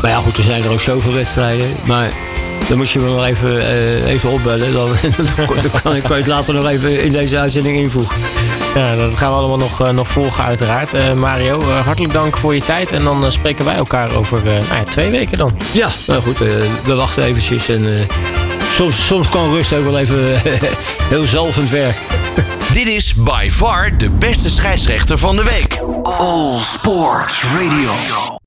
maar 0.00 0.10
ja, 0.10 0.18
goed, 0.18 0.36
er 0.36 0.42
zijn 0.42 0.62
er 0.62 0.70
ook 0.70 0.80
zoveel 0.80 1.12
wedstrijden. 1.12 1.66
Maar 1.86 2.12
dan 2.68 2.76
moet 2.76 2.90
je 2.90 2.98
me 2.98 3.08
wel 3.08 3.24
even, 3.24 3.60
even 4.06 4.30
opbellen. 4.30 4.72
Dan, 4.72 4.88
dan, 5.36 5.46
kan, 5.82 5.96
ik, 5.96 6.02
kan 6.02 6.16
het 6.16 6.26
later 6.26 6.54
nog 6.54 6.68
even 6.68 7.02
in 7.02 7.12
deze 7.12 7.38
uitzending 7.38 7.76
invoegen. 7.76 8.16
Ja, 8.74 8.96
dat 8.96 9.16
gaan 9.16 9.30
we 9.30 9.36
allemaal 9.36 9.56
nog, 9.56 9.92
nog 9.92 10.08
volgen 10.08 10.44
uiteraard. 10.44 11.14
Mario, 11.16 11.62
hartelijk 11.62 12.12
dank 12.12 12.36
voor 12.36 12.54
je 12.54 12.62
tijd. 12.62 12.92
En 12.92 13.04
dan 13.04 13.32
spreken 13.32 13.64
wij 13.64 13.74
elkaar 13.74 14.16
over 14.16 14.44
nou 14.44 14.56
ja, 14.56 14.82
twee 14.82 15.10
weken 15.10 15.38
dan. 15.38 15.56
Ja, 15.72 15.88
nou 16.06 16.22
goed, 16.22 16.38
we 16.84 16.94
wachten 16.94 17.22
eventjes 17.22 17.68
en 17.68 18.06
soms, 18.72 19.06
soms 19.06 19.28
kan 19.28 19.50
rust 19.54 19.72
ook 19.72 19.84
wel 19.84 19.98
even 19.98 20.42
heel 21.12 21.26
zalvend 21.26 21.70
werken. 21.70 22.00
Dit 22.72 22.86
is 22.86 23.14
by 23.14 23.48
far 23.50 23.98
de 23.98 24.10
beste 24.10 24.50
scheidsrechter 24.50 25.18
van 25.18 25.36
de 25.36 25.42
week. 25.42 25.80
All 26.02 26.58
Sports 26.60 27.44
Radio. 27.44 28.33